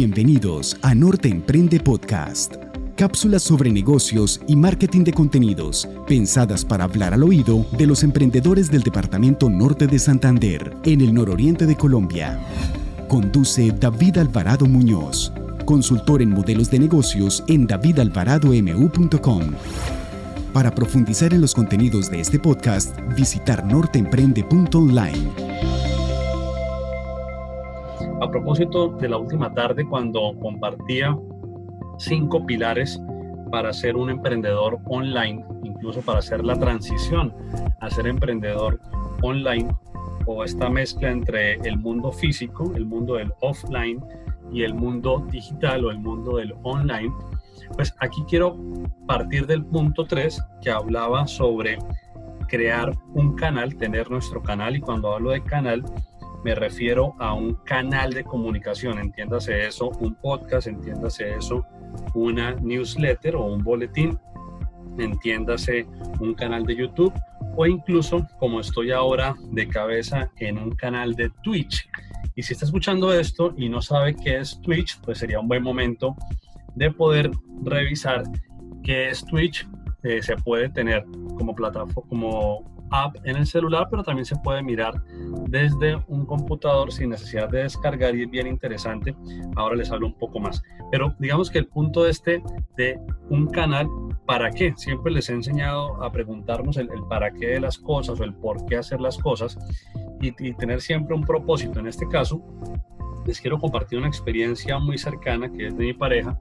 Bienvenidos 0.00 0.76
a 0.82 0.94
Norte 0.94 1.28
Emprende 1.28 1.80
Podcast. 1.80 2.54
Cápsulas 2.94 3.42
sobre 3.42 3.72
negocios 3.72 4.40
y 4.46 4.54
marketing 4.54 5.02
de 5.02 5.12
contenidos, 5.12 5.88
pensadas 6.06 6.64
para 6.64 6.84
hablar 6.84 7.14
al 7.14 7.24
oído 7.24 7.66
de 7.76 7.84
los 7.84 8.04
emprendedores 8.04 8.70
del 8.70 8.84
Departamento 8.84 9.50
Norte 9.50 9.88
de 9.88 9.98
Santander, 9.98 10.72
en 10.84 11.00
el 11.00 11.12
nororiente 11.12 11.66
de 11.66 11.74
Colombia. 11.74 12.38
Conduce 13.08 13.72
David 13.72 14.18
Alvarado 14.18 14.66
Muñoz, 14.66 15.32
consultor 15.64 16.22
en 16.22 16.30
modelos 16.30 16.70
de 16.70 16.78
negocios 16.78 17.42
en 17.48 17.66
davidalvaradomu.com. 17.66 19.42
Para 20.52 20.72
profundizar 20.72 21.34
en 21.34 21.40
los 21.40 21.54
contenidos 21.56 22.08
de 22.08 22.20
este 22.20 22.38
podcast, 22.38 22.96
visitar 23.16 23.66
norteemprende.online 23.66 25.47
a 28.20 28.30
propósito 28.30 28.88
de 28.88 29.08
la 29.08 29.16
última 29.16 29.52
tarde 29.52 29.86
cuando 29.86 30.34
compartía 30.40 31.16
cinco 31.98 32.44
pilares 32.44 33.00
para 33.50 33.72
ser 33.72 33.96
un 33.96 34.10
emprendedor 34.10 34.78
online, 34.86 35.44
incluso 35.62 36.02
para 36.02 36.18
hacer 36.18 36.44
la 36.44 36.58
transición 36.58 37.32
a 37.80 37.90
ser 37.90 38.06
emprendedor 38.06 38.80
online 39.22 39.68
o 40.26 40.44
esta 40.44 40.68
mezcla 40.68 41.10
entre 41.10 41.54
el 41.54 41.78
mundo 41.78 42.12
físico, 42.12 42.72
el 42.74 42.86
mundo 42.86 43.14
del 43.14 43.32
offline 43.40 44.04
y 44.52 44.62
el 44.62 44.74
mundo 44.74 45.26
digital 45.30 45.84
o 45.84 45.90
el 45.90 45.98
mundo 45.98 46.36
del 46.36 46.54
online, 46.62 47.12
pues 47.74 47.94
aquí 48.00 48.22
quiero 48.28 48.56
partir 49.06 49.46
del 49.46 49.64
punto 49.64 50.04
3 50.04 50.42
que 50.60 50.70
hablaba 50.70 51.26
sobre 51.26 51.78
crear 52.48 52.92
un 53.14 53.34
canal, 53.36 53.76
tener 53.76 54.10
nuestro 54.10 54.42
canal 54.42 54.76
y 54.76 54.80
cuando 54.80 55.12
hablo 55.14 55.30
de 55.30 55.42
canal 55.42 55.84
me 56.44 56.54
refiero 56.54 57.14
a 57.18 57.34
un 57.34 57.54
canal 57.64 58.12
de 58.12 58.24
comunicación, 58.24 58.98
entiéndase 58.98 59.66
eso, 59.66 59.90
un 60.00 60.14
podcast, 60.14 60.66
entiéndase 60.66 61.34
eso, 61.34 61.66
una 62.14 62.54
newsletter 62.54 63.36
o 63.36 63.44
un 63.46 63.62
boletín, 63.62 64.18
entiéndase 64.98 65.86
un 66.20 66.34
canal 66.34 66.64
de 66.64 66.76
YouTube 66.76 67.12
o 67.56 67.66
incluso 67.66 68.26
como 68.38 68.60
estoy 68.60 68.92
ahora 68.92 69.34
de 69.50 69.68
cabeza 69.68 70.30
en 70.36 70.58
un 70.58 70.70
canal 70.70 71.14
de 71.14 71.30
Twitch. 71.42 71.88
Y 72.36 72.42
si 72.42 72.52
está 72.52 72.66
escuchando 72.66 73.12
esto 73.12 73.52
y 73.56 73.68
no 73.68 73.82
sabe 73.82 74.14
qué 74.14 74.38
es 74.38 74.60
Twitch, 74.60 75.00
pues 75.00 75.18
sería 75.18 75.40
un 75.40 75.48
buen 75.48 75.62
momento 75.62 76.14
de 76.76 76.90
poder 76.90 77.30
revisar 77.64 78.22
qué 78.84 79.08
es 79.08 79.24
Twitch. 79.24 79.66
Eh, 80.04 80.22
se 80.22 80.36
puede 80.36 80.68
tener 80.68 81.04
como 81.36 81.54
plataforma, 81.54 82.08
como 82.08 82.64
app 82.90 83.16
en 83.24 83.36
el 83.36 83.46
celular, 83.46 83.88
pero 83.90 84.02
también 84.02 84.24
se 84.24 84.36
puede 84.36 84.62
mirar 84.62 85.02
desde 85.48 85.96
un 86.06 86.24
computador 86.24 86.92
sin 86.92 87.10
necesidad 87.10 87.48
de 87.48 87.64
descargar 87.64 88.14
y 88.14 88.22
es 88.22 88.30
bien 88.30 88.46
interesante. 88.46 89.14
Ahora 89.56 89.76
les 89.76 89.90
hablo 89.90 90.06
un 90.06 90.14
poco 90.14 90.38
más. 90.38 90.62
Pero 90.90 91.14
digamos 91.18 91.50
que 91.50 91.58
el 91.58 91.66
punto 91.66 92.06
este 92.06 92.42
de 92.76 92.98
un 93.28 93.48
canal, 93.48 93.88
¿para 94.26 94.50
qué? 94.50 94.72
Siempre 94.76 95.12
les 95.12 95.28
he 95.28 95.34
enseñado 95.34 96.02
a 96.02 96.10
preguntarnos 96.12 96.76
el, 96.76 96.88
para 97.08 97.30
qué 97.32 97.48
de 97.48 97.60
las 97.60 97.78
cosas 97.78 98.20
o 98.20 98.24
el 98.24 98.34
por 98.34 98.64
qué 98.66 98.76
hacer 98.76 99.00
las 99.00 99.18
cosas 99.18 99.58
y, 100.20 100.28
y 100.28 100.54
tener 100.54 100.80
siempre 100.80 101.14
un 101.14 101.24
propósito. 101.24 101.80
En 101.80 101.88
este 101.88 102.06
caso, 102.08 102.42
les 103.26 103.40
quiero 103.40 103.58
compartir 103.58 103.98
una 103.98 104.08
experiencia 104.08 104.78
muy 104.78 104.96
cercana 104.96 105.50
que 105.52 105.66
es 105.66 105.76
de 105.76 105.84
mi 105.84 105.92
pareja. 105.92 106.38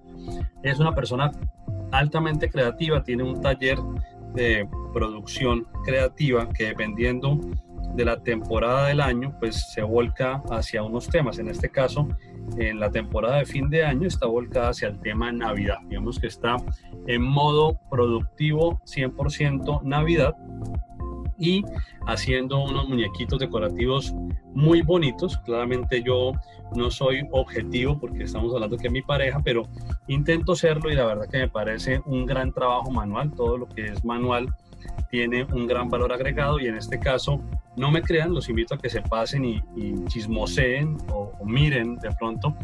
Es 0.63 0.79
una 0.79 0.95
persona 0.95 1.31
altamente 1.91 2.49
creativa, 2.49 3.03
tiene 3.03 3.23
un 3.23 3.41
taller 3.41 3.77
de 4.33 4.67
producción 4.93 5.65
creativa 5.83 6.47
que 6.49 6.65
dependiendo 6.65 7.39
de 7.95 8.05
la 8.05 8.21
temporada 8.21 8.87
del 8.87 9.01
año, 9.01 9.35
pues 9.39 9.71
se 9.73 9.81
volca 9.81 10.43
hacia 10.51 10.83
unos 10.83 11.07
temas. 11.07 11.39
En 11.39 11.47
este 11.47 11.69
caso, 11.69 12.07
en 12.57 12.79
la 12.79 12.91
temporada 12.91 13.37
de 13.37 13.45
fin 13.45 13.69
de 13.69 13.83
año 13.83 14.07
está 14.07 14.27
volcada 14.27 14.69
hacia 14.69 14.89
el 14.89 14.99
tema 14.99 15.31
Navidad. 15.31 15.79
Digamos 15.87 16.19
que 16.19 16.27
está 16.27 16.57
en 17.07 17.21
modo 17.21 17.79
productivo 17.89 18.79
100% 18.85 19.81
Navidad 19.83 20.35
y 21.39 21.63
haciendo 22.07 22.63
unos 22.63 22.87
muñequitos 22.87 23.39
decorativos 23.39 24.13
muy 24.53 24.81
bonitos. 24.81 25.37
Claramente 25.39 26.01
yo 26.03 26.33
no 26.75 26.91
soy 26.91 27.27
objetivo 27.31 27.99
porque 27.99 28.23
estamos 28.23 28.53
hablando 28.53 28.77
que 28.77 28.87
es 28.87 28.93
mi 28.93 29.01
pareja, 29.01 29.41
pero 29.43 29.67
intento 30.07 30.55
serlo 30.55 30.91
y 30.91 30.95
la 30.95 31.05
verdad 31.05 31.27
que 31.29 31.37
me 31.37 31.49
parece 31.49 32.01
un 32.05 32.25
gran 32.25 32.51
trabajo 32.51 32.91
manual. 32.91 33.31
Todo 33.33 33.57
lo 33.57 33.67
que 33.67 33.85
es 33.87 34.03
manual 34.03 34.53
tiene 35.09 35.43
un 35.45 35.67
gran 35.67 35.89
valor 35.89 36.13
agregado 36.13 36.59
y 36.59 36.67
en 36.67 36.75
este 36.75 36.99
caso, 36.99 37.41
no 37.75 37.91
me 37.91 38.01
crean, 38.01 38.33
los 38.33 38.49
invito 38.49 38.75
a 38.75 38.77
que 38.77 38.89
se 38.89 39.01
pasen 39.01 39.45
y, 39.45 39.61
chismoseen 40.07 40.97
o, 41.09 41.31
o 41.39 41.45
miren 41.45 41.95
de 41.97 42.11
pronto 42.11 42.55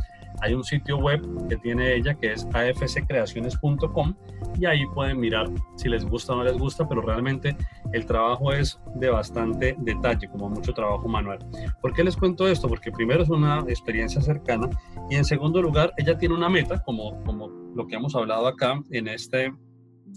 hay 0.43 0.53
un 0.53 0.63
sitio 0.63 0.97
web 0.97 1.21
que 1.47 1.55
tiene 1.55 1.95
ella 1.95 2.13
que 2.15 2.33
es 2.33 2.45
afccreaciones.com 2.53 4.13
y 4.59 4.65
ahí 4.65 4.85
pueden 4.93 5.17
mirar 5.19 5.49
si 5.77 5.87
les 5.87 6.03
gusta 6.03 6.33
o 6.33 6.35
no 6.35 6.43
les 6.43 6.57
gusta, 6.57 6.87
pero 6.87 7.01
realmente 7.01 7.55
el 7.93 8.05
trabajo 8.05 8.51
es 8.51 8.77
de 8.95 9.09
bastante 9.09 9.75
detalle, 9.79 10.27
como 10.27 10.49
mucho 10.49 10.73
trabajo 10.73 11.07
manual. 11.07 11.39
¿Por 11.81 11.93
qué 11.93 12.03
les 12.03 12.17
cuento 12.17 12.45
esto? 12.47 12.67
Porque 12.67 12.91
primero 12.91 13.23
es 13.23 13.29
una 13.29 13.59
experiencia 13.69 14.21
cercana 14.21 14.69
y 15.09 15.15
en 15.15 15.23
segundo 15.23 15.61
lugar 15.61 15.93
ella 15.97 16.17
tiene 16.17 16.35
una 16.35 16.49
meta, 16.49 16.83
como, 16.83 17.23
como 17.23 17.47
lo 17.73 17.87
que 17.87 17.95
hemos 17.95 18.13
hablado 18.13 18.45
acá 18.45 18.81
en 18.91 19.07
este 19.07 19.53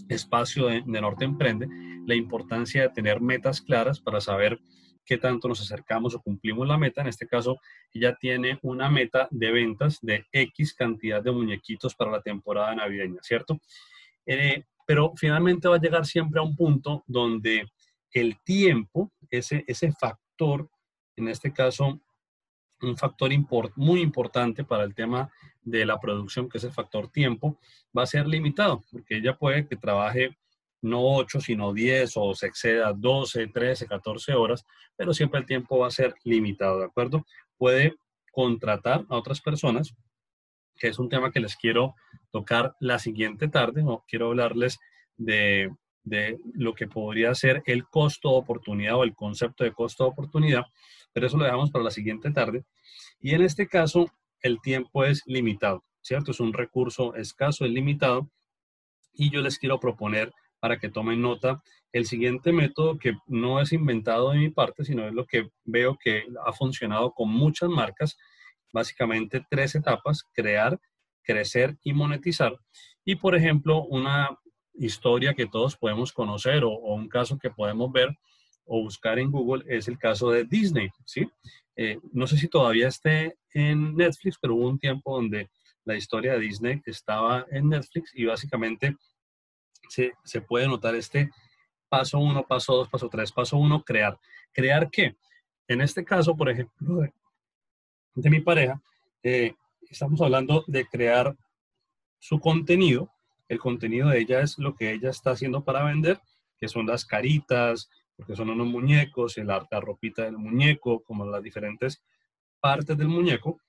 espacio 0.09 0.67
de, 0.67 0.83
de 0.85 1.01
Norte 1.01 1.23
Emprende, 1.23 1.69
la 2.05 2.15
importancia 2.15 2.81
de 2.81 2.89
tener 2.89 3.21
metas 3.21 3.61
claras 3.61 4.01
para 4.01 4.19
saber 4.19 4.59
qué 5.07 5.17
tanto 5.17 5.47
nos 5.47 5.61
acercamos 5.61 6.13
o 6.13 6.21
cumplimos 6.21 6.67
la 6.67 6.77
meta. 6.77 7.01
En 7.01 7.07
este 7.07 7.25
caso, 7.25 7.59
ella 7.93 8.15
tiene 8.19 8.59
una 8.61 8.89
meta 8.89 9.27
de 9.31 9.51
ventas 9.51 9.99
de 10.01 10.25
X 10.31 10.73
cantidad 10.73 11.23
de 11.23 11.31
muñequitos 11.31 11.95
para 11.95 12.11
la 12.11 12.21
temporada 12.21 12.75
navideña, 12.75 13.19
¿cierto? 13.21 13.59
Eh, 14.25 14.65
pero 14.85 15.13
finalmente 15.15 15.67
va 15.67 15.77
a 15.77 15.81
llegar 15.81 16.05
siempre 16.05 16.39
a 16.39 16.43
un 16.43 16.55
punto 16.55 17.03
donde 17.07 17.65
el 18.11 18.37
tiempo, 18.43 19.11
ese, 19.29 19.63
ese 19.67 19.91
factor, 19.93 20.69
en 21.15 21.29
este 21.29 21.51
caso, 21.53 21.99
un 22.81 22.97
factor 22.97 23.31
muy 23.75 24.01
importante 24.01 24.63
para 24.63 24.83
el 24.83 24.93
tema 24.93 25.31
de 25.63 25.85
la 25.85 25.99
producción, 25.99 26.47
que 26.47 26.57
es 26.57 26.63
el 26.65 26.71
factor 26.71 27.09
tiempo, 27.09 27.57
va 27.97 28.03
a 28.03 28.07
ser 28.07 28.27
limitado, 28.27 28.83
porque 28.91 29.17
ella 29.17 29.35
puede 29.35 29.67
que 29.67 29.75
trabaje 29.75 30.37
no 30.81 31.01
8, 31.15 31.41
sino 31.41 31.73
10 31.73 32.13
o 32.15 32.35
se 32.35 32.47
exceda 32.47 32.93
12, 32.93 33.47
13, 33.47 33.87
14 33.87 34.33
horas, 34.33 34.65
pero 34.95 35.13
siempre 35.13 35.39
el 35.39 35.45
tiempo 35.45 35.79
va 35.79 35.87
a 35.87 35.91
ser 35.91 36.15
limitado, 36.23 36.79
¿de 36.79 36.85
acuerdo? 36.85 37.25
Puede 37.57 37.95
contratar 38.31 39.05
a 39.09 39.17
otras 39.17 39.41
personas, 39.41 39.95
que 40.75 40.87
es 40.87 40.99
un 40.99 41.09
tema 41.09 41.31
que 41.31 41.39
les 41.39 41.55
quiero 41.55 41.95
tocar 42.31 42.75
la 42.79 42.99
siguiente 42.99 43.47
tarde, 43.47 43.83
no 43.83 44.03
quiero 44.07 44.27
hablarles 44.27 44.77
de, 45.15 45.71
de 46.03 46.39
lo 46.53 46.73
que 46.73 46.87
podría 46.87 47.33
ser 47.33 47.63
el 47.65 47.85
costo 47.87 48.29
de 48.31 48.37
oportunidad 48.37 48.95
o 48.95 49.03
el 49.03 49.15
concepto 49.15 49.63
de 49.63 49.73
costo 49.73 50.03
de 50.03 50.11
oportunidad, 50.11 50.65
pero 51.11 51.27
eso 51.27 51.37
lo 51.37 51.45
dejamos 51.45 51.71
para 51.71 51.83
la 51.83 51.91
siguiente 51.91 52.31
tarde. 52.31 52.63
Y 53.19 53.33
en 53.33 53.41
este 53.41 53.67
caso, 53.67 54.11
el 54.41 54.61
tiempo 54.61 55.03
es 55.03 55.23
limitado, 55.25 55.83
¿cierto? 56.01 56.31
Es 56.31 56.39
un 56.39 56.53
recurso 56.53 57.15
escaso, 57.15 57.65
es 57.65 57.71
limitado, 57.71 58.29
y 59.13 59.31
yo 59.31 59.41
les 59.41 59.57
quiero 59.57 59.79
proponer 59.79 60.31
para 60.59 60.77
que 60.77 60.89
tomen 60.89 61.21
nota. 61.21 61.61
El 61.91 62.05
siguiente 62.05 62.51
método 62.51 62.97
que 62.97 63.15
no 63.27 63.61
es 63.61 63.73
inventado 63.73 64.31
de 64.31 64.39
mi 64.39 64.49
parte, 64.49 64.83
sino 64.83 65.07
es 65.07 65.13
lo 65.13 65.25
que 65.25 65.49
veo 65.63 65.97
que 65.97 66.25
ha 66.45 66.53
funcionado 66.53 67.11
con 67.11 67.29
muchas 67.29 67.69
marcas, 67.69 68.17
básicamente 68.73 69.45
tres 69.49 69.75
etapas, 69.75 70.23
crear, 70.33 70.79
crecer 71.23 71.77
y 71.83 71.93
monetizar. 71.93 72.57
Y 73.05 73.15
por 73.15 73.35
ejemplo, 73.35 73.83
una 73.85 74.37
historia 74.73 75.33
que 75.33 75.47
todos 75.47 75.75
podemos 75.75 76.11
conocer 76.13 76.63
o, 76.63 76.71
un 76.71 77.09
caso 77.09 77.37
que 77.37 77.49
podemos 77.49 77.91
ver 77.91 78.15
o 78.65 78.81
buscar 78.81 79.17
en 79.17 79.31
Google 79.31 79.63
es 79.67 79.87
el 79.87 79.97
caso 79.97 80.29
de 80.29 80.43
Disney, 80.43 80.89
¿sí? 81.05 81.27
Eh, 81.75 81.99
no 82.11 82.27
sé 82.27 82.37
si 82.37 82.47
todavía 82.47 82.87
esté 82.87 83.37
en 83.53 83.95
Netflix, 83.95 84.37
pero 84.41 84.55
hubo 84.55 84.67
un 84.67 84.79
tiempo 84.79 85.15
donde 85.15 85.49
la 85.85 85.95
historia 85.95 86.33
de 86.33 86.39
Disney 86.39 86.81
estaba 86.85 87.45
en 87.49 87.69
Netflix 87.69 88.11
y 88.13 88.25
básicamente 88.25 88.95
se, 89.89 90.41
puede 90.41 90.67
notar 90.67 90.95
este 90.95 91.29
paso 91.89 92.19
uno, 92.19 92.45
paso 92.45 92.75
dos, 92.75 92.89
paso 92.89 93.09
tres, 93.09 93.31
paso 93.31 93.57
uno, 93.57 93.83
crear. 93.83 94.19
¿Crear 94.51 94.89
qué? 94.89 95.15
En 95.67 95.81
este 95.81 96.03
caso, 96.03 96.35
por 96.35 96.49
ejemplo, 96.49 97.01
de, 98.15 98.29
mi 98.29 98.41
pareja, 98.41 98.81
eh, 99.23 99.53
estamos 99.89 100.21
hablando 100.21 100.63
de 100.67 100.85
crear 100.85 101.35
su 102.19 102.39
contenido. 102.39 103.11
El 103.47 103.59
contenido 103.59 104.09
de 104.09 104.19
ella 104.19 104.41
es 104.41 104.57
lo 104.57 104.75
que 104.75 104.91
ella 104.91 105.09
está 105.09 105.31
haciendo 105.31 105.63
para 105.63 105.83
vender, 105.83 106.19
que 106.57 106.67
son 106.67 106.85
las 106.87 107.05
caritas, 107.05 107.89
porque 108.15 108.35
son 108.35 108.49
unos 108.49 108.67
muñecos, 108.67 109.37
el 109.37 109.47
la 109.47 109.79
ropita 109.79 110.23
del 110.23 110.37
muñeco, 110.37 111.03
como 111.03 111.25
las 111.25 111.43
diferentes 111.43 112.03
partes 112.59 112.97
del 112.97 113.07
muñeco. 113.07 113.61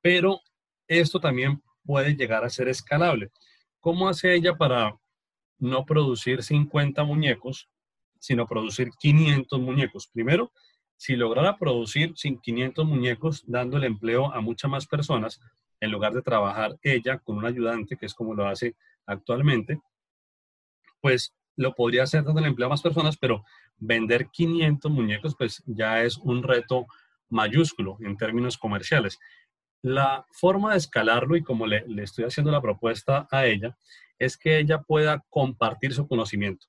Pero 0.00 0.40
esto 0.86 1.20
también 1.20 1.62
puede 1.84 2.14
llegar 2.14 2.44
a 2.44 2.50
ser 2.50 2.68
escalable. 2.68 3.30
¿Cómo 3.80 4.08
hace 4.08 4.34
ella 4.34 4.54
para 4.54 4.96
no 5.62 5.86
producir 5.86 6.42
50 6.42 7.04
muñecos, 7.04 7.68
sino 8.18 8.48
producir 8.48 8.90
500 8.98 9.60
muñecos. 9.60 10.08
Primero, 10.08 10.50
si 10.96 11.14
lograra 11.14 11.56
producir 11.56 12.14
500 12.14 12.84
muñecos 12.84 13.44
dando 13.46 13.76
el 13.76 13.84
empleo 13.84 14.34
a 14.34 14.40
muchas 14.40 14.68
más 14.68 14.86
personas, 14.88 15.40
en 15.80 15.92
lugar 15.92 16.14
de 16.14 16.22
trabajar 16.22 16.76
ella 16.82 17.18
con 17.18 17.38
un 17.38 17.46
ayudante, 17.46 17.96
que 17.96 18.06
es 18.06 18.14
como 18.14 18.34
lo 18.34 18.46
hace 18.46 18.74
actualmente, 19.06 19.80
pues 21.00 21.32
lo 21.54 21.74
podría 21.74 22.02
hacer 22.02 22.24
donde 22.24 22.42
le 22.42 22.48
emplea 22.48 22.68
más 22.68 22.82
personas, 22.82 23.16
pero 23.16 23.44
vender 23.78 24.30
500 24.30 24.90
muñecos, 24.90 25.36
pues 25.36 25.62
ya 25.66 26.02
es 26.02 26.16
un 26.18 26.42
reto 26.42 26.86
mayúsculo 27.28 27.98
en 28.00 28.16
términos 28.16 28.58
comerciales. 28.58 29.20
La 29.80 30.26
forma 30.32 30.72
de 30.72 30.78
escalarlo 30.78 31.36
y 31.36 31.42
como 31.42 31.68
le 31.68 31.84
estoy 32.02 32.24
haciendo 32.24 32.50
la 32.50 32.60
propuesta 32.60 33.28
a 33.30 33.46
ella, 33.46 33.76
es 34.22 34.36
que 34.36 34.58
ella 34.58 34.80
pueda 34.80 35.24
compartir 35.28 35.92
su 35.92 36.06
conocimiento. 36.06 36.68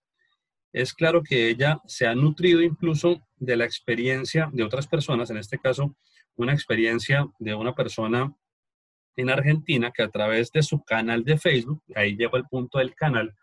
Es 0.71 0.91
claro 0.91 1.21
que 1.21 1.49
ella 1.49 1.79
se 1.85 2.07
ha 2.07 2.15
nutrido 2.15 2.63
incluso 2.63 3.21
de 3.35 3.55
la 3.55 3.65
experiencia 3.65 4.49
de 4.51 4.63
otras 4.63 4.87
personas, 4.87 5.29
en 5.29 5.37
este 5.37 5.59
caso, 5.59 5.95
una 6.35 6.51
experiencia 6.51 7.27
de 7.37 7.53
una 7.53 7.75
persona 7.75 8.33
en 9.15 9.29
Argentina 9.29 9.91
que 9.91 10.01
a 10.01 10.09
través 10.09 10.51
de 10.51 10.63
su 10.63 10.83
canal 10.83 11.23
de 11.23 11.37
Facebook, 11.37 11.83
ahí 11.95 12.15
lleva 12.17 12.39
el 12.39 12.45
punto 12.45 12.79
del 12.79 12.95
canal, 12.95 13.35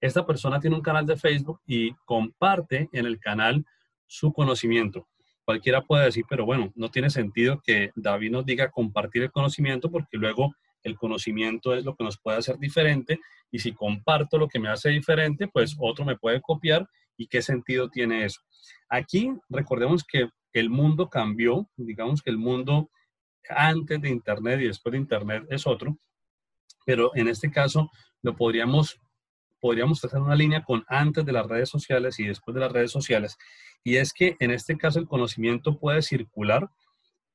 esta 0.00 0.24
persona 0.24 0.60
tiene 0.60 0.76
un 0.76 0.82
canal 0.82 1.04
de 1.04 1.16
Facebook 1.16 1.60
y 1.66 1.92
comparte 2.04 2.88
en 2.92 3.06
el 3.06 3.18
canal 3.18 3.66
su 4.06 4.32
conocimiento. 4.32 5.08
Cualquiera 5.44 5.82
puede 5.82 6.04
decir, 6.04 6.24
pero 6.28 6.46
bueno, 6.46 6.70
no 6.76 6.92
tiene 6.92 7.10
sentido 7.10 7.60
que 7.60 7.90
David 7.96 8.30
nos 8.30 8.46
diga 8.46 8.70
compartir 8.70 9.24
el 9.24 9.32
conocimiento 9.32 9.90
porque 9.90 10.16
luego 10.16 10.54
el 10.82 10.96
conocimiento 10.96 11.74
es 11.74 11.84
lo 11.84 11.94
que 11.94 12.04
nos 12.04 12.18
puede 12.18 12.38
hacer 12.38 12.58
diferente 12.58 13.20
y 13.50 13.58
si 13.58 13.72
comparto 13.72 14.38
lo 14.38 14.48
que 14.48 14.58
me 14.58 14.68
hace 14.68 14.90
diferente, 14.90 15.48
pues 15.48 15.76
otro 15.78 16.04
me 16.04 16.16
puede 16.16 16.40
copiar 16.40 16.88
y 17.16 17.26
qué 17.26 17.42
sentido 17.42 17.88
tiene 17.88 18.24
eso. 18.24 18.40
Aquí 18.88 19.32
recordemos 19.48 20.04
que 20.04 20.28
el 20.52 20.70
mundo 20.70 21.08
cambió, 21.08 21.68
digamos 21.76 22.22
que 22.22 22.30
el 22.30 22.38
mundo 22.38 22.90
antes 23.48 24.00
de 24.00 24.10
Internet 24.10 24.60
y 24.60 24.66
después 24.66 24.92
de 24.92 24.98
Internet 24.98 25.44
es 25.50 25.66
otro, 25.66 25.98
pero 26.84 27.10
en 27.14 27.28
este 27.28 27.50
caso 27.50 27.90
lo 28.22 28.36
podríamos 28.36 29.00
podríamos 29.60 30.00
trazar 30.00 30.20
una 30.20 30.36
línea 30.36 30.62
con 30.62 30.84
antes 30.86 31.24
de 31.24 31.32
las 31.32 31.46
redes 31.46 31.68
sociales 31.68 32.20
y 32.20 32.26
después 32.26 32.54
de 32.54 32.60
las 32.60 32.70
redes 32.70 32.92
sociales. 32.92 33.36
Y 33.82 33.96
es 33.96 34.12
que 34.12 34.36
en 34.38 34.52
este 34.52 34.76
caso 34.76 35.00
el 35.00 35.08
conocimiento 35.08 35.78
puede 35.78 36.02
circular 36.02 36.70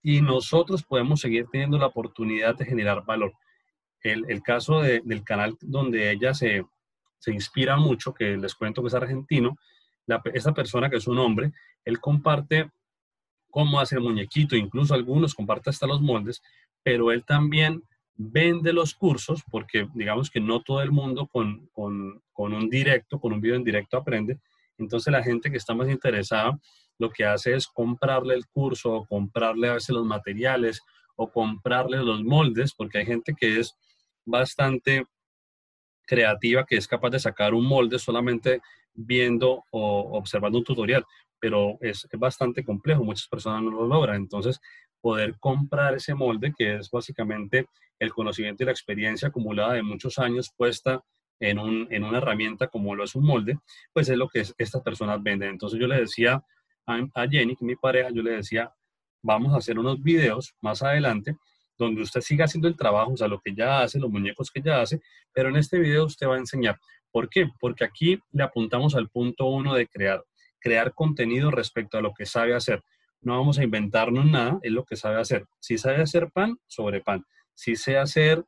y 0.04 0.22
nosotros 0.22 0.84
podemos 0.84 1.22
seguir 1.22 1.48
teniendo 1.50 1.78
la 1.78 1.88
oportunidad 1.88 2.56
de 2.56 2.66
generar 2.66 3.06
valor. 3.06 3.34
El, 4.02 4.26
el 4.30 4.44
caso 4.44 4.82
del 4.82 5.24
canal 5.24 5.58
donde 5.62 6.12
ella 6.12 6.34
se, 6.34 6.66
se, 7.20 7.32
inspira 7.32 7.78
mucho, 7.78 8.14
que 8.14 8.36
les 8.36 8.54
cuento 8.54 8.82
que 8.82 8.90
es 8.90 8.94
argentino, 8.94 9.58
la, 10.06 10.22
esta 10.34 10.54
persona 10.54 10.90
que 10.90 10.98
es 10.98 11.08
un 11.08 11.18
hombre, 11.20 11.54
él 11.86 12.02
comparte 12.02 12.70
cómo 13.50 13.80
hacer 13.80 14.02
muñequito, 14.02 14.58
incluso 14.58 14.94
algunos 14.94 15.34
comparte 15.34 15.70
hasta 15.70 15.88
los 15.88 16.02
moldes, 16.02 16.42
pero 16.84 17.14
él 17.14 17.24
también 17.24 17.82
vende 18.16 18.74
los 18.74 18.94
cursos, 18.94 19.42
porque 19.50 19.88
digamos 19.94 20.30
que 20.30 20.42
no 20.42 20.62
todo 20.62 20.82
el 20.82 20.92
mundo 20.92 21.28
con, 21.28 21.68
con, 21.72 22.22
con 22.34 22.54
un 22.54 22.70
directo, 22.70 23.22
con 23.22 23.32
un 23.32 23.40
video 23.40 23.56
en 23.56 23.64
directo 23.64 23.96
aprende, 23.96 24.38
entonces 24.78 25.14
la 25.14 25.24
gente 25.24 25.50
que 25.50 25.58
está 25.58 25.74
más 25.74 25.88
interesada 25.88 26.60
lo 27.04 27.12
que 27.12 27.26
hace 27.26 27.56
es 27.56 27.68
comprarle 27.68 28.34
el 28.34 28.48
curso 28.48 28.94
o 28.94 29.06
comprarle 29.06 29.68
a 29.68 29.74
veces 29.74 29.90
los 29.90 30.06
materiales 30.06 30.82
o 31.16 31.30
comprarle 31.32 31.98
los 31.98 32.24
moldes, 32.24 32.74
porque 32.74 33.00
hay 33.00 33.06
gente 33.06 33.36
que 33.38 33.60
es 33.60 33.76
bastante 34.26 35.06
creativa, 36.06 36.66
que 36.66 36.78
es 36.78 36.88
capaz 36.88 37.12
de 37.12 37.20
sacar 37.20 37.54
un 37.54 37.66
molde 37.66 38.00
solamente 38.00 38.62
viendo 38.94 39.64
o 39.72 40.18
observando 40.18 40.58
un 40.58 40.64
tutorial, 40.64 41.06
pero 41.40 41.78
es, 41.82 42.08
bastante 42.14 42.64
complejo, 42.64 43.04
muchas 43.04 43.28
personas 43.28 43.62
no 43.64 43.72
lo 43.72 43.86
logran. 43.86 44.16
Entonces, 44.16 44.60
poder 45.02 45.38
comprar 45.40 45.96
ese 45.96 46.16
molde, 46.16 46.54
que 46.58 46.78
es 46.78 46.90
básicamente 46.90 47.68
el 48.00 48.14
conocimiento 48.14 48.64
y 48.64 48.66
la 48.66 48.72
experiencia 48.72 49.28
acumulada 49.28 49.74
de 49.74 49.84
muchos 49.84 50.18
años 50.20 50.52
puesta 50.56 51.02
en, 51.40 51.60
un, 51.60 51.88
en 51.90 52.04
una 52.04 52.20
herramienta 52.20 52.68
como 52.68 52.96
lo 52.96 53.04
es 53.04 53.16
un 53.16 53.26
molde, 53.26 53.60
pues 53.92 54.08
es 54.08 54.18
lo 54.18 54.30
que 54.30 54.40
estas 54.40 54.82
personas 54.82 55.22
venden. 55.22 55.50
Entonces 55.50 55.80
yo 55.80 55.88
le 55.88 56.00
decía 56.00 56.42
a, 56.86 57.28
Jenny, 57.28 57.56
que 57.56 57.66
mi 57.66 57.76
pareja, 57.76 58.10
yo 58.12 58.22
le 58.22 58.32
decía, 58.32 58.74
vamos 59.22 59.54
a 59.54 59.58
hacer 59.58 59.80
unos 59.80 60.02
videos 60.02 60.54
más 60.62 60.82
adelante 60.84 61.38
donde 61.78 62.02
usted 62.02 62.22
siga 62.22 62.46
haciendo 62.46 62.68
el 62.68 62.78
trabajo, 62.78 63.14
o 63.14 63.18
sea, 63.18 63.28
lo 63.28 63.40
que 63.40 63.54
ya 63.54 63.82
hace, 63.82 64.00
los 64.00 64.12
muñecos 64.12 64.52
que 64.52 64.62
ya 64.62 64.82
hace, 64.82 65.02
pero 65.34 65.50
en 65.50 65.56
este 65.56 65.80
video 65.80 66.06
usted 66.06 66.28
va 66.28 66.36
a 66.36 66.40
enseñar. 66.40 66.80
¿Por 67.12 67.30
qué? 67.30 67.50
Porque 67.60 67.84
aquí 67.84 68.20
le 68.32 68.44
apuntamos 68.44 68.96
al 68.96 69.10
punto 69.10 69.46
uno 69.46 69.74
de 69.74 69.88
crear, 69.88 70.24
crear 70.60 70.94
contenido 70.94 71.52
respecto 71.52 71.98
a 71.98 72.02
lo 72.02 72.14
que 72.14 72.26
sabe 72.26 72.54
hacer. 72.54 72.84
No 73.22 73.38
vamos 73.38 73.58
a 73.58 73.64
inventarnos 73.64 74.26
nada, 74.26 74.60
es 74.62 74.72
lo 74.72 74.84
que 74.86 74.96
sabe 74.96 75.20
hacer. 75.20 75.46
Si 75.60 75.78
sabe 75.78 76.02
hacer 76.02 76.30
pan, 76.32 76.58
sobre 76.68 77.02
pan. 77.02 77.26
Si 77.54 77.76
sé 77.76 77.98
hacer, 77.98 78.44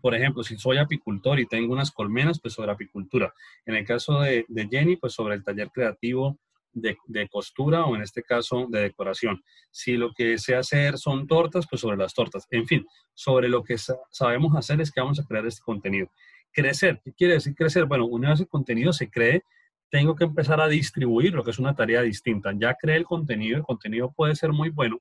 por 0.00 0.14
ejemplo, 0.14 0.42
si 0.42 0.56
soy 0.56 0.78
apicultor 0.78 1.40
y 1.40 1.46
tengo 1.46 1.72
unas 1.72 1.90
colmenas, 1.90 2.40
pues 2.40 2.54
sobre 2.54 2.72
apicultura. 2.72 3.32
En 3.66 3.74
el 3.74 3.84
caso 3.84 4.20
de, 4.20 4.44
de 4.48 4.68
Jenny, 4.68 4.96
pues 4.96 5.12
sobre 5.12 5.34
el 5.34 5.44
taller 5.44 5.70
creativo 5.70 6.38
de, 6.80 7.28
costura 7.28 7.84
o 7.84 7.96
en 7.96 8.02
este 8.02 8.22
caso 8.22 8.66
de 8.68 8.80
decoración. 8.80 9.42
Si 9.70 9.96
lo 9.96 10.12
que 10.12 10.38
sé 10.38 10.54
hacer 10.54 10.98
son 10.98 11.26
tortas, 11.26 11.66
pues 11.68 11.80
sobre 11.80 11.96
las 11.96 12.14
tortas. 12.14 12.46
En 12.50 12.66
fin, 12.66 12.86
sobre 13.14 13.48
lo 13.48 13.62
que 13.62 13.76
sabemos 14.10 14.54
hacer 14.56 14.80
es 14.80 14.90
que 14.90 15.00
vamos 15.00 15.20
a 15.20 15.24
crear 15.24 15.46
este 15.46 15.62
contenido. 15.62 16.10
Crecer, 16.52 17.00
¿qué 17.04 17.12
quiere 17.12 17.34
decir 17.34 17.54
crecer? 17.54 17.86
Bueno, 17.86 18.06
una 18.06 18.30
vez 18.30 18.40
el 18.40 18.48
contenido 18.48 18.92
se 18.92 19.10
cree, 19.10 19.42
tengo 19.90 20.14
que 20.14 20.24
empezar 20.24 20.60
a 20.60 20.68
distribuir, 20.68 21.34
lo 21.34 21.44
que 21.44 21.50
es 21.50 21.58
una 21.58 21.74
tarea 21.74 22.02
distinta. 22.02 22.52
Ya 22.56 22.74
creé 22.74 22.96
el 22.96 23.04
contenido, 23.04 23.56
el 23.56 23.62
contenido 23.62 24.12
puede 24.12 24.34
ser 24.34 24.52
muy 24.52 24.70
bueno, 24.70 25.00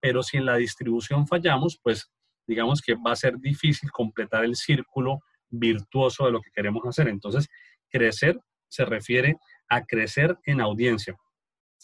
pero 0.00 0.22
si 0.22 0.36
en 0.36 0.46
la 0.46 0.56
distribución 0.56 1.26
fallamos, 1.26 1.78
pues 1.82 2.10
digamos 2.46 2.80
que 2.80 2.94
va 2.94 3.12
a 3.12 3.16
ser 3.16 3.38
difícil 3.38 3.90
completar 3.90 4.44
el 4.44 4.56
círculo 4.56 5.20
virtuoso 5.48 6.26
de 6.26 6.32
lo 6.32 6.40
que 6.40 6.50
queremos 6.50 6.84
hacer. 6.86 7.08
Entonces, 7.08 7.48
crecer 7.88 8.38
se 8.68 8.84
refiere 8.84 9.36
a 9.68 9.84
crecer 9.84 10.38
en 10.44 10.60
audiencia. 10.60 11.16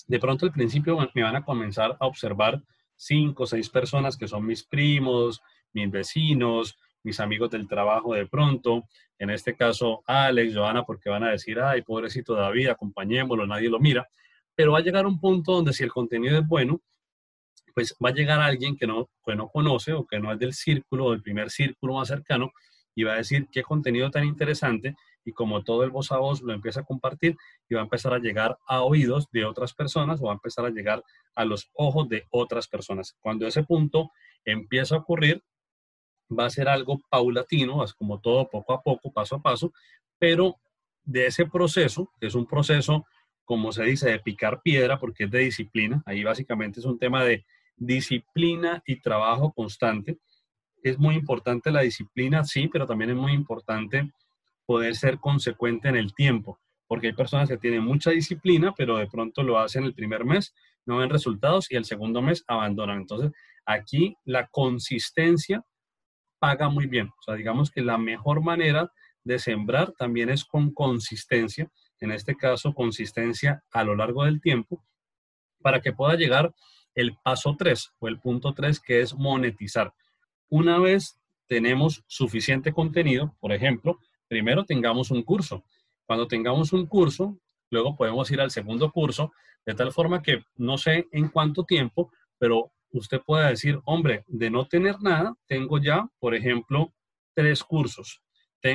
De 0.06 0.18
pronto 0.18 0.46
al 0.46 0.52
principio 0.52 0.98
me 1.14 1.22
van 1.22 1.36
a 1.36 1.44
comenzar 1.44 1.96
a 2.00 2.06
observar 2.06 2.62
cinco 2.96 3.44
o 3.44 3.46
seis 3.46 3.68
personas 3.68 4.16
que 4.16 4.28
son 4.28 4.46
mis 4.46 4.64
primos, 4.64 5.40
mis 5.72 5.90
vecinos, 5.90 6.76
mis 7.02 7.18
amigos 7.20 7.50
del 7.50 7.66
trabajo 7.66 8.14
de 8.14 8.26
pronto, 8.26 8.84
en 9.18 9.30
este 9.30 9.56
caso 9.56 10.02
Alex, 10.06 10.54
Joana, 10.54 10.84
porque 10.84 11.10
van 11.10 11.24
a 11.24 11.30
decir, 11.30 11.60
ay, 11.60 11.82
pobrecito 11.82 12.34
David, 12.34 12.68
acompañémoslo, 12.68 13.46
nadie 13.46 13.68
lo 13.68 13.80
mira, 13.80 14.08
pero 14.54 14.72
va 14.72 14.78
a 14.78 14.82
llegar 14.82 15.06
un 15.06 15.18
punto 15.18 15.52
donde 15.52 15.72
si 15.72 15.82
el 15.82 15.92
contenido 15.92 16.38
es 16.38 16.46
bueno, 16.46 16.80
pues 17.74 17.96
va 18.04 18.10
a 18.10 18.14
llegar 18.14 18.40
alguien 18.40 18.76
que 18.76 18.86
no, 18.86 19.08
que 19.24 19.34
no 19.34 19.48
conoce 19.48 19.92
o 19.92 20.06
que 20.06 20.20
no 20.20 20.32
es 20.32 20.38
del 20.38 20.52
círculo, 20.52 21.10
del 21.10 21.22
primer 21.22 21.50
círculo 21.50 21.94
más 21.94 22.08
cercano, 22.08 22.52
y 22.94 23.04
va 23.04 23.14
a 23.14 23.16
decir 23.16 23.48
qué 23.50 23.62
contenido 23.62 24.10
tan 24.10 24.24
interesante 24.24 24.94
y 25.24 25.32
como 25.32 25.62
todo 25.62 25.84
el 25.84 25.90
voz 25.90 26.12
a 26.12 26.18
voz 26.18 26.42
lo 26.42 26.52
empieza 26.52 26.80
a 26.80 26.84
compartir 26.84 27.36
y 27.68 27.74
va 27.74 27.80
a 27.80 27.84
empezar 27.84 28.12
a 28.14 28.18
llegar 28.18 28.58
a 28.66 28.82
oídos 28.82 29.28
de 29.30 29.44
otras 29.44 29.74
personas 29.74 30.20
o 30.20 30.24
va 30.24 30.32
a 30.32 30.34
empezar 30.34 30.64
a 30.64 30.70
llegar 30.70 31.02
a 31.34 31.44
los 31.44 31.70
ojos 31.74 32.08
de 32.08 32.26
otras 32.30 32.68
personas. 32.68 33.16
Cuando 33.20 33.46
ese 33.46 33.62
punto 33.62 34.10
empieza 34.44 34.96
a 34.96 34.98
ocurrir, 34.98 35.42
va 36.38 36.46
a 36.46 36.50
ser 36.50 36.68
algo 36.68 37.00
paulatino, 37.08 37.84
es 37.84 37.94
como 37.94 38.20
todo 38.20 38.48
poco 38.48 38.72
a 38.72 38.82
poco, 38.82 39.12
paso 39.12 39.36
a 39.36 39.42
paso, 39.42 39.72
pero 40.18 40.56
de 41.04 41.26
ese 41.26 41.46
proceso, 41.46 42.12
que 42.20 42.26
es 42.26 42.34
un 42.34 42.46
proceso, 42.46 43.06
como 43.44 43.72
se 43.72 43.84
dice, 43.84 44.10
de 44.10 44.20
picar 44.20 44.62
piedra, 44.62 44.98
porque 44.98 45.24
es 45.24 45.30
de 45.30 45.40
disciplina, 45.40 46.02
ahí 46.06 46.22
básicamente 46.22 46.80
es 46.80 46.86
un 46.86 46.98
tema 46.98 47.24
de 47.24 47.44
disciplina 47.76 48.82
y 48.86 49.00
trabajo 49.00 49.52
constante. 49.52 50.18
Es 50.82 50.98
muy 50.98 51.14
importante 51.14 51.70
la 51.70 51.82
disciplina, 51.82 52.44
sí, 52.44 52.68
pero 52.68 52.86
también 52.86 53.10
es 53.10 53.16
muy 53.16 53.32
importante 53.32 54.12
poder 54.66 54.94
ser 54.94 55.18
consecuente 55.18 55.88
en 55.88 55.96
el 55.96 56.14
tiempo, 56.14 56.60
porque 56.86 57.08
hay 57.08 57.12
personas 57.12 57.48
que 57.48 57.56
tienen 57.56 57.82
mucha 57.82 58.10
disciplina, 58.10 58.74
pero 58.76 58.96
de 58.96 59.06
pronto 59.06 59.42
lo 59.42 59.58
hacen 59.58 59.84
el 59.84 59.94
primer 59.94 60.24
mes, 60.24 60.54
no 60.86 60.98
ven 60.98 61.10
resultados 61.10 61.70
y 61.70 61.76
el 61.76 61.84
segundo 61.84 62.22
mes 62.22 62.44
abandonan. 62.46 62.98
Entonces, 62.98 63.32
aquí 63.64 64.16
la 64.24 64.48
consistencia 64.48 65.64
paga 66.38 66.68
muy 66.68 66.86
bien. 66.86 67.08
O 67.08 67.22
sea, 67.22 67.34
digamos 67.34 67.70
que 67.70 67.82
la 67.82 67.98
mejor 67.98 68.42
manera 68.42 68.92
de 69.24 69.38
sembrar 69.38 69.92
también 69.92 70.28
es 70.28 70.44
con 70.44 70.72
consistencia, 70.72 71.70
en 72.00 72.10
este 72.10 72.34
caso 72.36 72.74
consistencia 72.74 73.62
a 73.70 73.84
lo 73.84 73.94
largo 73.94 74.24
del 74.24 74.40
tiempo, 74.40 74.84
para 75.60 75.80
que 75.80 75.92
pueda 75.92 76.16
llegar 76.16 76.52
el 76.94 77.16
paso 77.22 77.54
3 77.56 77.92
o 78.00 78.08
el 78.08 78.18
punto 78.18 78.54
3 78.54 78.80
que 78.80 79.00
es 79.00 79.14
monetizar. 79.14 79.94
Una 80.48 80.78
vez 80.78 81.18
tenemos 81.46 82.02
suficiente 82.06 82.72
contenido, 82.72 83.36
por 83.40 83.52
ejemplo, 83.52 83.98
primero 84.32 84.64
tengamos 84.64 85.10
un 85.10 85.22
curso. 85.22 85.62
Cuando 86.06 86.26
tengamos 86.26 86.72
un 86.72 86.86
curso, 86.86 87.38
luego 87.70 87.94
podemos 87.94 88.30
ir 88.30 88.40
al 88.40 88.50
segundo 88.50 88.90
curso, 88.90 89.30
de 89.66 89.74
tal 89.74 89.92
forma 89.92 90.22
que 90.22 90.42
no 90.56 90.78
sé 90.78 91.06
en 91.12 91.28
cuánto 91.28 91.64
tiempo, 91.64 92.10
pero 92.38 92.72
usted 92.92 93.20
puede 93.20 93.50
decir, 93.50 93.78
hombre, 93.84 94.24
de 94.26 94.48
no 94.48 94.66
tener 94.66 95.02
nada, 95.02 95.34
tengo 95.46 95.76
ya, 95.78 96.08
por 96.18 96.34
ejemplo, 96.34 96.94
tres 97.34 97.62
cursos. 97.62 98.22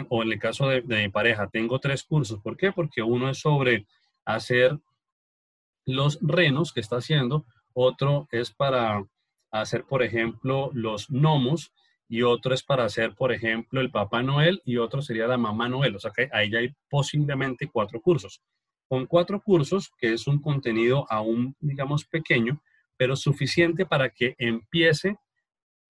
o 0.09 0.21
en 0.21 0.31
el 0.31 0.37
caso 0.37 0.67
de, 0.67 0.81
de 0.81 1.01
mi 1.01 1.09
pareja, 1.09 1.49
tengo 1.49 1.79
tres 1.79 2.03
cursos. 2.03 2.39
¿Por 2.39 2.55
qué? 2.55 2.71
Porque 2.71 3.01
uno 3.01 3.27
es 3.27 3.39
sobre 3.39 3.87
hacer 4.25 4.77
los 5.87 6.19
renos 6.21 6.71
que 6.71 6.81
está 6.81 6.97
haciendo, 6.97 7.47
otro 7.73 8.27
es 8.29 8.51
para 8.51 9.03
hacer, 9.49 9.85
por 9.85 10.03
ejemplo, 10.03 10.69
los 10.73 11.07
gnomos 11.09 11.73
y 12.09 12.21
otro 12.23 12.53
es 12.53 12.63
para 12.63 12.85
hacer, 12.85 13.15
por 13.15 13.33
ejemplo, 13.33 13.81
el 13.81 13.91
Papá 13.91 14.23
Noel 14.23 14.61
y 14.63 14.77
otro 14.77 15.01
sería 15.01 15.27
la 15.27 15.37
Mamá 15.37 15.67
Noel. 15.67 15.95
O 15.95 15.99
sea 15.99 16.11
que 16.11 16.29
ahí 16.31 16.49
ya 16.49 16.59
hay 16.59 16.73
posiblemente 16.89 17.67
cuatro 17.67 18.01
cursos. 18.01 18.41
Con 18.87 19.05
cuatro 19.05 19.41
cursos, 19.41 19.91
que 19.97 20.13
es 20.13 20.27
un 20.27 20.41
contenido 20.41 21.05
aún, 21.09 21.55
digamos, 21.59 22.05
pequeño, 22.05 22.61
pero 22.95 23.15
suficiente 23.15 23.85
para 23.85 24.09
que 24.09 24.35
empiece 24.37 25.17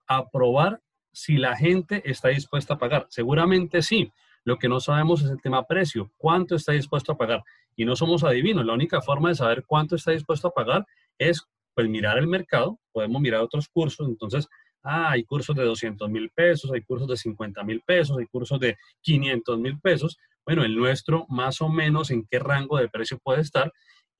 a 0.07 0.27
probar 0.29 0.81
si 1.11 1.37
la 1.37 1.55
gente 1.55 2.01
está 2.09 2.29
dispuesta 2.29 2.75
a 2.75 2.77
pagar. 2.77 3.05
Seguramente 3.09 3.81
sí. 3.81 4.11
Lo 4.43 4.57
que 4.57 4.69
no 4.69 4.79
sabemos 4.79 5.23
es 5.23 5.29
el 5.29 5.41
tema 5.41 5.67
precio. 5.67 6.11
¿Cuánto 6.17 6.55
está 6.55 6.71
dispuesto 6.71 7.11
a 7.11 7.17
pagar? 7.17 7.43
Y 7.75 7.85
no 7.85 7.95
somos 7.95 8.23
adivinos. 8.23 8.65
La 8.65 8.73
única 8.73 9.01
forma 9.01 9.29
de 9.29 9.35
saber 9.35 9.65
cuánto 9.65 9.95
está 9.95 10.11
dispuesto 10.11 10.47
a 10.47 10.53
pagar 10.53 10.85
es 11.17 11.43
pues 11.75 11.89
mirar 11.89 12.17
el 12.17 12.27
mercado. 12.27 12.79
Podemos 12.91 13.21
mirar 13.21 13.41
otros 13.41 13.67
cursos. 13.67 14.07
Entonces, 14.07 14.47
ah, 14.87 15.11
hay 15.11 15.23
cursos 15.23 15.55
de 15.55 15.63
200 15.63 16.09
mil 16.09 16.29
pesos, 16.29 16.71
hay 16.71 16.81
cursos 16.81 17.07
de 17.07 17.17
50 17.17 17.63
mil 17.63 17.81
pesos, 17.81 18.17
hay 18.17 18.25
cursos 18.25 18.59
de 18.59 18.77
500 19.01 19.59
mil 19.59 19.79
pesos. 19.79 20.17
Bueno, 20.45 20.63
el 20.63 20.75
nuestro 20.75 21.25
más 21.29 21.61
o 21.61 21.69
menos 21.69 22.09
en 22.09 22.25
qué 22.25 22.39
rango 22.39 22.77
de 22.77 22.87
precio 22.87 23.19
puede 23.19 23.41
estar 23.41 23.71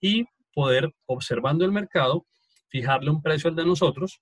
y 0.02 0.26
poder, 0.54 0.94
observando 1.06 1.64
el 1.66 1.72
mercado, 1.72 2.26
fijarle 2.68 3.10
un 3.10 3.22
precio 3.22 3.50
al 3.50 3.56
de 3.56 3.66
nosotros. 3.66 4.22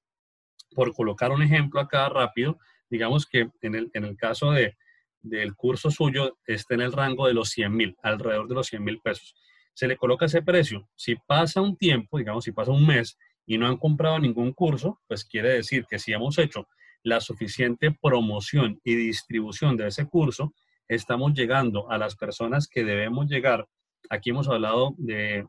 Por 0.75 0.93
colocar 0.93 1.31
un 1.31 1.41
ejemplo 1.41 1.79
acá 1.79 2.09
rápido, 2.09 2.59
digamos 2.89 3.25
que 3.25 3.49
en 3.61 3.75
el, 3.75 3.89
en 3.93 4.05
el 4.05 4.15
caso 4.15 4.51
de, 4.51 4.77
del 5.21 5.55
curso 5.55 5.89
suyo 5.89 6.37
está 6.45 6.75
en 6.75 6.81
el 6.81 6.91
rango 6.91 7.27
de 7.27 7.33
los 7.33 7.49
100 7.49 7.75
mil, 7.75 7.95
alrededor 8.03 8.47
de 8.47 8.55
los 8.55 8.67
100 8.67 8.83
mil 8.83 8.99
pesos. 8.99 9.35
Se 9.73 9.87
le 9.87 9.97
coloca 9.97 10.25
ese 10.25 10.41
precio. 10.41 10.87
Si 10.95 11.15
pasa 11.15 11.61
un 11.61 11.75
tiempo, 11.75 12.17
digamos, 12.17 12.43
si 12.43 12.51
pasa 12.51 12.71
un 12.71 12.85
mes 12.85 13.17
y 13.45 13.57
no 13.57 13.67
han 13.67 13.77
comprado 13.77 14.19
ningún 14.19 14.53
curso, 14.53 15.01
pues 15.07 15.25
quiere 15.25 15.49
decir 15.49 15.85
que 15.89 15.99
si 15.99 16.13
hemos 16.13 16.37
hecho 16.37 16.67
la 17.03 17.21
suficiente 17.21 17.91
promoción 17.91 18.79
y 18.83 18.95
distribución 18.95 19.77
de 19.77 19.87
ese 19.87 20.07
curso, 20.07 20.53
estamos 20.87 21.33
llegando 21.33 21.89
a 21.91 21.97
las 21.97 22.15
personas 22.15 22.67
que 22.67 22.83
debemos 22.83 23.27
llegar. 23.27 23.67
Aquí 24.09 24.31
hemos 24.31 24.47
hablado 24.47 24.95
de, 24.97 25.45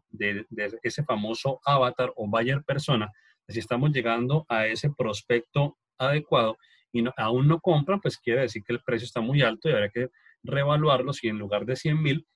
ese 0.82 1.04
famoso 1.04 1.60
avatar 1.64 2.12
o 2.16 2.28
buyer 2.28 2.62
persona. 2.62 3.10
Si 3.48 3.58
estamos 3.58 3.90
llegando 3.90 4.44
a 4.48 4.66
ese 4.66 4.90
prospecto 4.90 5.78
adecuado 5.98 6.56
y 6.92 7.04
aún 7.16 7.48
no 7.48 7.60
compran, 7.60 8.00
pues 8.00 8.18
quiere 8.18 8.42
decir 8.42 8.62
que 8.64 8.72
el 8.72 8.80
precio 8.80 9.06
está 9.06 9.20
muy 9.20 9.42
alto 9.42 9.68
y 9.68 9.72
habría 9.72 9.90
que 9.90 10.08
reevaluarlo 10.42 11.12
si 11.12 11.28
en 11.28 11.38
lugar 11.38 11.64
de 11.64 11.76
100 11.76 12.02
mil 12.02 12.26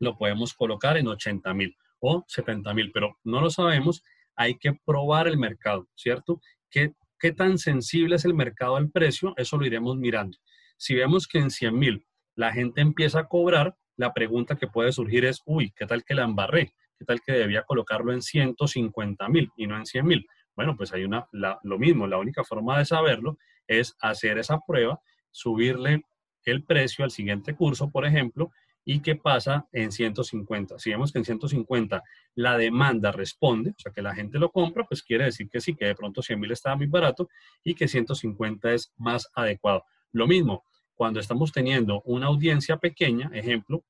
lo 0.00 0.16
podemos 0.16 0.54
colocar 0.54 0.96
en 0.96 1.08
80 1.08 1.54
mil 1.54 1.76
o 2.00 2.24
70 2.26 2.74
mil, 2.74 2.90
pero 2.92 3.18
no 3.24 3.40
lo 3.40 3.50
sabemos 3.50 4.02
hay 4.36 4.56
que 4.56 4.72
probar 4.84 5.28
el 5.28 5.38
mercado, 5.38 5.88
¿cierto? 5.94 6.40
¿Qué, 6.70 6.94
qué 7.18 7.32
tan 7.32 7.58
sensible 7.58 8.16
es 8.16 8.24
el 8.24 8.34
mercado 8.34 8.76
al 8.76 8.90
precio? 8.90 9.34
Eso 9.36 9.56
lo 9.56 9.66
iremos 9.66 9.96
mirando. 9.96 10.38
Si 10.76 10.94
vemos 10.94 11.26
que 11.26 11.38
en 11.38 11.50
100 11.50 11.78
mil 11.78 12.06
la 12.34 12.52
gente 12.52 12.80
empieza 12.80 13.20
a 13.20 13.28
cobrar, 13.28 13.76
la 13.96 14.12
pregunta 14.12 14.56
que 14.56 14.66
puede 14.66 14.92
surgir 14.92 15.24
es, 15.24 15.40
uy, 15.46 15.72
¿qué 15.76 15.86
tal 15.86 16.04
que 16.04 16.14
la 16.14 16.24
embarré? 16.24 16.74
¿Qué 16.98 17.04
tal 17.04 17.20
que 17.20 17.32
debía 17.32 17.62
colocarlo 17.62 18.12
en 18.12 18.22
150 18.22 19.28
mil 19.28 19.50
y 19.56 19.66
no 19.66 19.76
en 19.76 19.86
100 19.86 20.06
mil? 20.06 20.26
Bueno, 20.56 20.76
pues 20.76 20.92
hay 20.92 21.04
una, 21.04 21.26
lo 21.32 21.78
mismo, 21.78 22.06
la 22.06 22.18
única 22.18 22.44
forma 22.44 22.78
de 22.78 22.84
saberlo 22.84 23.38
es 23.66 23.96
hacer 24.00 24.38
esa 24.38 24.60
prueba, 24.66 25.00
subirle 25.30 26.02
el 26.44 26.64
precio 26.64 27.04
al 27.04 27.10
siguiente 27.10 27.54
curso, 27.54 27.90
por 27.90 28.06
ejemplo, 28.06 28.50
y 28.84 29.00
qué 29.00 29.16
pasa 29.16 29.66
en 29.72 29.92
150. 29.92 30.78
Si 30.78 30.90
vemos 30.90 31.12
que 31.12 31.18
en 31.18 31.24
150 31.24 32.02
la 32.34 32.58
demanda 32.58 33.12
responde, 33.12 33.70
o 33.70 33.78
sea, 33.78 33.92
que 33.92 34.02
la 34.02 34.14
gente 34.14 34.38
lo 34.38 34.50
compra, 34.50 34.84
pues 34.84 35.02
quiere 35.02 35.24
decir 35.24 35.48
que 35.48 35.60
sí, 35.60 35.74
que 35.74 35.86
de 35.86 35.94
pronto 35.94 36.22
100 36.22 36.38
mil 36.38 36.52
estaba 36.52 36.76
muy 36.76 36.86
barato 36.86 37.28
y 37.62 37.74
que 37.74 37.88
150 37.88 38.72
es 38.72 38.92
más 38.96 39.28
adecuado. 39.34 39.84
Lo 40.12 40.26
mismo, 40.26 40.64
cuando 40.94 41.20
estamos 41.20 41.52
teniendo 41.52 42.02
una 42.04 42.26
audiencia 42.26 42.76
pequeña, 42.76 43.30
ejemplo, 43.32 43.84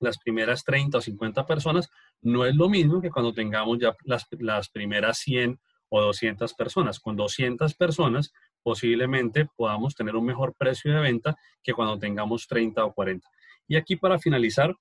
las 0.00 0.18
primeras 0.18 0.64
30 0.64 0.98
o 0.98 1.00
50 1.00 1.46
personas, 1.46 1.90
no 2.20 2.44
es 2.44 2.54
lo 2.54 2.68
mismo 2.68 3.00
que 3.00 3.10
cuando 3.10 3.32
tengamos 3.32 3.78
ya 3.78 3.96
las, 4.04 4.26
las 4.38 4.68
primeras 4.68 5.18
100 5.18 5.58
o 5.88 6.00
200 6.02 6.54
personas. 6.54 7.00
Con 7.00 7.16
200 7.16 7.74
personas 7.74 8.32
posiblemente 8.62 9.48
podamos 9.56 9.94
tener 9.94 10.14
un 10.14 10.26
mejor 10.26 10.54
precio 10.54 10.94
de 10.94 11.00
venta 11.00 11.36
que 11.62 11.72
cuando 11.72 11.98
tengamos 11.98 12.46
30 12.46 12.84
o 12.84 12.92
40. 12.92 13.26
Y 13.68 13.76
aquí 13.76 13.96
para 13.96 14.18
finalizar, 14.18 14.74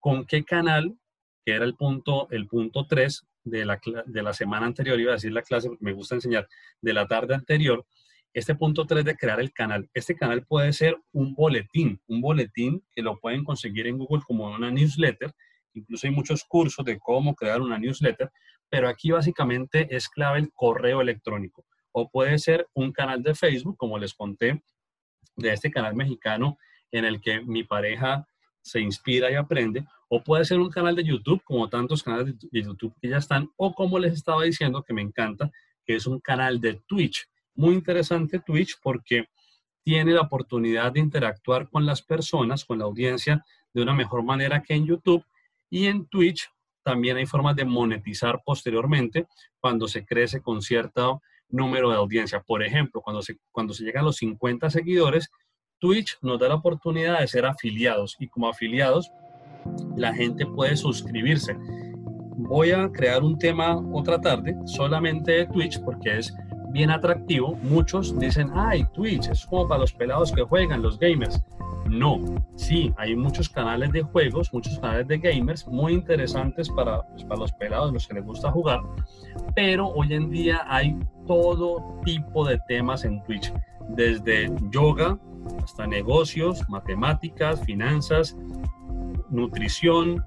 ¿con 0.00 0.26
qué 0.26 0.44
canal, 0.44 0.98
que 1.44 1.52
era 1.54 1.64
el 1.64 1.76
punto, 1.76 2.28
el 2.30 2.46
punto 2.48 2.86
3 2.86 3.26
de 3.44 3.64
la, 3.64 3.80
de 4.06 4.22
la 4.22 4.32
semana 4.32 4.66
anterior, 4.66 4.98
iba 4.98 5.12
a 5.12 5.14
decir 5.14 5.32
la 5.32 5.42
clase, 5.42 5.70
me 5.80 5.92
gusta 5.92 6.16
enseñar, 6.16 6.48
de 6.80 6.92
la 6.92 7.06
tarde 7.06 7.34
anterior, 7.34 7.86
este 8.34 8.56
punto 8.56 8.84
3 8.84 9.04
de 9.04 9.16
crear 9.16 9.38
el 9.38 9.52
canal. 9.52 9.88
Este 9.94 10.16
canal 10.16 10.44
puede 10.44 10.72
ser 10.72 10.96
un 11.12 11.34
boletín, 11.34 12.00
un 12.08 12.20
boletín 12.20 12.84
que 12.90 13.02
lo 13.02 13.20
pueden 13.20 13.44
conseguir 13.44 13.86
en 13.86 13.96
Google 13.96 14.24
como 14.26 14.52
una 14.52 14.72
newsletter. 14.72 15.32
Incluso 15.72 16.08
hay 16.08 16.12
muchos 16.12 16.42
cursos 16.44 16.84
de 16.84 16.98
cómo 16.98 17.36
crear 17.36 17.60
una 17.60 17.78
newsletter, 17.78 18.32
pero 18.68 18.88
aquí 18.88 19.12
básicamente 19.12 19.86
es 19.94 20.08
clave 20.08 20.40
el 20.40 20.52
correo 20.52 21.00
electrónico. 21.00 21.64
O 21.92 22.10
puede 22.10 22.38
ser 22.40 22.66
un 22.74 22.90
canal 22.90 23.22
de 23.22 23.36
Facebook, 23.36 23.76
como 23.76 23.98
les 23.98 24.14
conté, 24.14 24.60
de 25.36 25.52
este 25.52 25.70
canal 25.70 25.94
mexicano 25.94 26.58
en 26.92 27.04
el 27.04 27.20
que 27.20 27.40
mi 27.40 27.64
pareja 27.64 28.26
se 28.62 28.80
inspira 28.80 29.30
y 29.30 29.34
aprende, 29.34 29.84
o 30.08 30.22
puede 30.22 30.44
ser 30.44 30.58
un 30.58 30.70
canal 30.70 30.96
de 30.96 31.04
YouTube, 31.04 31.42
como 31.44 31.68
tantos 31.68 32.02
canales 32.02 32.34
de 32.38 32.62
YouTube 32.62 32.94
que 33.00 33.08
ya 33.08 33.18
están, 33.18 33.50
o 33.56 33.74
como 33.74 33.98
les 33.98 34.12
estaba 34.14 34.44
diciendo, 34.44 34.82
que 34.82 34.94
me 34.94 35.02
encanta, 35.02 35.50
que 35.84 35.96
es 35.96 36.06
un 36.06 36.20
canal 36.20 36.60
de 36.60 36.80
Twitch. 36.86 37.28
Muy 37.54 37.74
interesante 37.74 38.40
Twitch 38.40 38.78
porque 38.82 39.28
tiene 39.84 40.12
la 40.12 40.22
oportunidad 40.22 40.92
de 40.92 41.00
interactuar 41.00 41.68
con 41.68 41.84
las 41.84 42.00
personas, 42.00 42.64
con 42.64 42.78
la 42.78 42.84
audiencia, 42.84 43.44
de 43.72 43.82
una 43.82 43.92
mejor 43.92 44.22
manera 44.22 44.62
que 44.62 44.74
en 44.74 44.86
YouTube. 44.86 45.24
Y 45.68 45.86
en 45.86 46.06
Twitch 46.06 46.48
también 46.82 47.16
hay 47.16 47.26
formas 47.26 47.54
de 47.56 47.64
monetizar 47.64 48.42
posteriormente 48.44 49.26
cuando 49.60 49.86
se 49.88 50.04
crece 50.04 50.40
con 50.40 50.62
cierto 50.62 51.22
número 51.48 51.90
de 51.90 51.96
audiencia. 51.96 52.40
Por 52.40 52.62
ejemplo, 52.62 53.02
cuando 53.02 53.22
se, 53.22 53.38
cuando 53.52 53.74
se 53.74 53.84
llegan 53.84 54.02
a 54.02 54.06
los 54.06 54.16
50 54.16 54.70
seguidores, 54.70 55.30
Twitch 55.80 56.18
nos 56.22 56.38
da 56.38 56.48
la 56.48 56.54
oportunidad 56.56 57.20
de 57.20 57.28
ser 57.28 57.46
afiliados 57.46 58.16
y 58.18 58.28
como 58.28 58.48
afiliados 58.48 59.10
la 59.96 60.14
gente 60.14 60.46
puede 60.46 60.76
suscribirse. 60.76 61.56
Voy 62.36 62.72
a 62.72 62.90
crear 62.90 63.22
un 63.22 63.38
tema 63.38 63.76
otra 63.92 64.20
tarde 64.20 64.56
solamente 64.66 65.32
de 65.32 65.46
Twitch 65.46 65.80
porque 65.82 66.18
es 66.18 66.34
bien 66.70 66.90
atractivo. 66.90 67.54
Muchos 67.62 68.18
dicen, 68.18 68.50
ay, 68.54 68.84
Twitch 68.92 69.28
es 69.28 69.46
como 69.46 69.68
para 69.68 69.80
los 69.80 69.92
pelados 69.92 70.32
que 70.32 70.42
juegan, 70.42 70.82
los 70.82 70.98
gamers. 70.98 71.40
No, 71.88 72.18
sí, 72.56 72.92
hay 72.96 73.14
muchos 73.14 73.48
canales 73.48 73.92
de 73.92 74.02
juegos, 74.02 74.52
muchos 74.52 74.78
canales 74.78 75.06
de 75.06 75.18
gamers 75.18 75.66
muy 75.68 75.92
interesantes 75.92 76.68
para, 76.70 77.02
pues, 77.08 77.24
para 77.24 77.40
los 77.40 77.52
pelados, 77.52 77.92
los 77.92 78.08
que 78.08 78.14
les 78.14 78.24
gusta 78.24 78.50
jugar, 78.50 78.80
pero 79.54 79.88
hoy 79.88 80.14
en 80.14 80.30
día 80.30 80.64
hay 80.66 80.98
todo 81.26 82.00
tipo 82.04 82.46
de 82.46 82.58
temas 82.68 83.04
en 83.04 83.22
Twitch, 83.24 83.52
desde 83.90 84.50
yoga, 84.70 85.18
hasta 85.62 85.86
negocios, 85.86 86.68
matemáticas, 86.68 87.64
finanzas, 87.64 88.36
nutrición, 89.30 90.24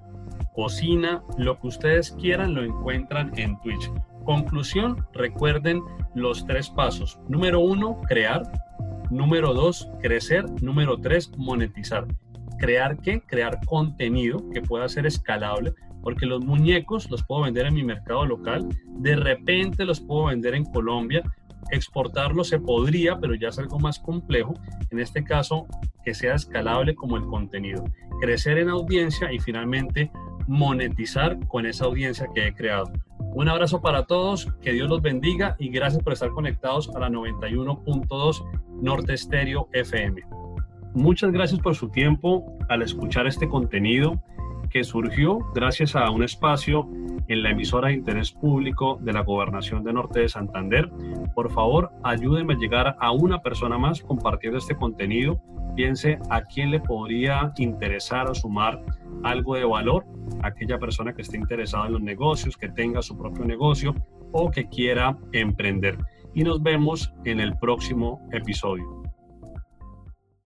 cocina, 0.53 1.23
lo 1.37 1.59
que 1.59 1.67
ustedes 1.67 2.11
quieran 2.11 2.53
lo 2.53 2.63
encuentran 2.63 3.31
en 3.37 3.59
Twitch. 3.61 3.91
Conclusión, 4.23 5.05
recuerden 5.13 5.81
los 6.13 6.45
tres 6.45 6.69
pasos. 6.69 7.19
Número 7.27 7.59
uno, 7.59 8.01
crear. 8.07 8.43
Número 9.09 9.53
dos, 9.53 9.89
crecer. 10.01 10.45
Número 10.61 10.97
tres, 10.97 11.31
monetizar. 11.37 12.05
¿Crear 12.57 12.97
qué? 12.97 13.21
Crear 13.21 13.59
contenido 13.65 14.49
que 14.49 14.61
pueda 14.61 14.89
ser 14.89 15.05
escalable, 15.05 15.73
porque 16.01 16.25
los 16.25 16.43
muñecos 16.43 17.09
los 17.09 17.23
puedo 17.23 17.43
vender 17.43 17.67
en 17.67 17.75
mi 17.75 17.83
mercado 17.83 18.25
local, 18.25 18.67
de 18.87 19.15
repente 19.15 19.85
los 19.85 20.01
puedo 20.01 20.25
vender 20.25 20.55
en 20.55 20.65
Colombia, 20.65 21.21
Exportarlo 21.71 22.43
se 22.43 22.59
podría, 22.59 23.19
pero 23.19 23.35
ya 23.35 23.49
es 23.49 23.59
algo 23.59 23.79
más 23.79 23.99
complejo. 23.99 24.53
En 24.89 24.99
este 24.99 25.23
caso, 25.23 25.67
que 26.03 26.13
sea 26.13 26.35
escalable 26.35 26.95
como 26.95 27.17
el 27.17 27.25
contenido. 27.25 27.83
Crecer 28.21 28.57
en 28.57 28.69
audiencia 28.69 29.31
y 29.31 29.39
finalmente 29.39 30.11
monetizar 30.47 31.37
con 31.47 31.65
esa 31.65 31.85
audiencia 31.85 32.27
que 32.33 32.47
he 32.47 32.53
creado. 32.53 32.91
Un 33.33 33.49
abrazo 33.49 33.81
para 33.81 34.05
todos, 34.05 34.47
que 34.61 34.71
Dios 34.71 34.89
los 34.89 35.01
bendiga 35.01 35.55
y 35.59 35.69
gracias 35.69 36.01
por 36.01 36.13
estar 36.13 36.31
conectados 36.31 36.89
a 36.95 36.99
la 36.99 37.09
91.2 37.09 38.81
Norte 38.81 39.13
Estéreo 39.13 39.69
FM. 39.73 40.23
Muchas 40.93 41.31
gracias 41.31 41.59
por 41.59 41.75
su 41.75 41.89
tiempo 41.89 42.57
al 42.69 42.81
escuchar 42.81 43.27
este 43.27 43.47
contenido 43.47 44.23
que 44.69 44.83
surgió 44.83 45.39
gracias 45.53 45.95
a 45.95 46.09
un 46.09 46.23
espacio 46.23 46.87
en 47.27 47.43
la 47.43 47.51
emisora 47.51 47.89
de 47.89 47.95
interés 47.95 48.31
público 48.31 48.97
de 49.01 49.13
la 49.13 49.21
Gobernación 49.21 49.83
de 49.83 49.93
Norte 49.93 50.21
de 50.21 50.29
Santander. 50.29 50.89
Por 51.33 51.51
favor, 51.51 51.91
ayúdenme 52.03 52.53
a 52.53 52.57
llegar 52.57 52.95
a 52.99 53.11
una 53.11 53.41
persona 53.41 53.77
más 53.77 54.01
compartiendo 54.01 54.57
este 54.57 54.75
contenido. 54.75 55.41
Piense 55.75 56.19
a 56.29 56.41
quién 56.41 56.71
le 56.71 56.79
podría 56.79 57.53
interesar 57.57 58.29
o 58.29 58.35
sumar 58.35 58.81
algo 59.23 59.55
de 59.55 59.65
valor, 59.65 60.05
aquella 60.41 60.79
persona 60.79 61.13
que 61.13 61.21
esté 61.21 61.37
interesada 61.37 61.87
en 61.87 61.93
los 61.93 62.01
negocios, 62.01 62.57
que 62.57 62.69
tenga 62.69 63.01
su 63.01 63.17
propio 63.17 63.45
negocio 63.45 63.95
o 64.31 64.49
que 64.51 64.67
quiera 64.67 65.17
emprender. 65.31 65.97
y 66.33 66.43
nos 66.43 66.61
vemos 66.61 67.15
en 67.25 67.39
el 67.39 67.57
próximo 67.57 68.21
episodio. 68.31 69.06